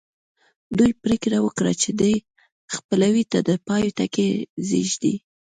[0.77, 2.13] دوی پرېکړه وکړه چې دې
[2.75, 4.29] خپلوۍ ته د پای ټکی
[4.89, 5.13] ږدي